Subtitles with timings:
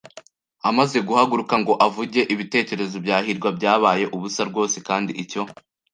[0.69, 5.41] Amaze guhaguruka ngo avuge, ibitekerezo bya hirwa byabaye ubusa rwose kandi icyo